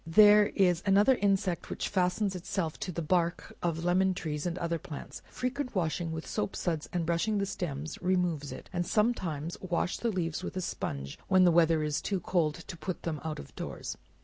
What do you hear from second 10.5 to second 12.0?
a sponge, when the weather